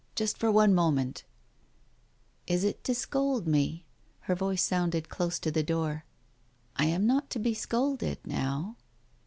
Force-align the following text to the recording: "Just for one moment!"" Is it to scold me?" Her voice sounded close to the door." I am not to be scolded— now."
"Just 0.15 0.39
for 0.39 0.51
one 0.51 0.73
moment!"" 0.73 1.25
Is 2.47 2.63
it 2.63 2.83
to 2.85 2.95
scold 2.95 3.45
me?" 3.45 3.85
Her 4.21 4.33
voice 4.33 4.63
sounded 4.63 5.09
close 5.09 5.37
to 5.37 5.51
the 5.51 5.61
door." 5.61 6.05
I 6.75 6.85
am 6.85 7.05
not 7.05 7.29
to 7.29 7.37
be 7.37 7.53
scolded— 7.53 8.17
now." 8.25 8.77